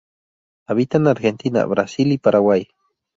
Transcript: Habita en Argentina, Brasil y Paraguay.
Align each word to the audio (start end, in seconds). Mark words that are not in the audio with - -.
Habita 0.67 0.97
en 0.97 1.05
Argentina, 1.05 1.63
Brasil 1.65 2.11
y 2.11 2.17
Paraguay. 2.17 2.67